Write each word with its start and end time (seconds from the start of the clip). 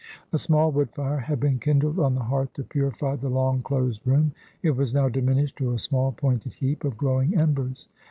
A 0.33 0.39
small 0.39 0.71
wood 0.71 0.89
fire 0.89 1.19
had 1.19 1.39
been 1.39 1.59
kindled 1.59 1.99
on 1.99 2.15
the 2.15 2.23
hearth 2.23 2.53
to 2.53 2.63
purify 2.63 3.15
the 3.17 3.29
long 3.29 3.61
closed 3.61 4.01
room; 4.07 4.31
it 4.63 4.71
was 4.71 4.95
now 4.95 5.09
diminished 5.09 5.57
to 5.57 5.73
a 5.73 5.77
small 5.77 6.11
pointed 6.11 6.55
heap 6.55 6.83
of 6.83 6.97
glowing 6.97 7.37
embers. 7.37 7.87